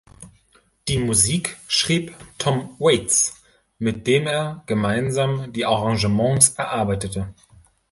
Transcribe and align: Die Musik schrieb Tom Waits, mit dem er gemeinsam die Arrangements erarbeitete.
Die 0.87 0.97
Musik 0.97 1.57
schrieb 1.67 2.15
Tom 2.39 2.75
Waits, 2.79 3.39
mit 3.77 4.07
dem 4.07 4.25
er 4.25 4.63
gemeinsam 4.65 5.53
die 5.53 5.63
Arrangements 5.63 6.55
erarbeitete. 6.57 7.35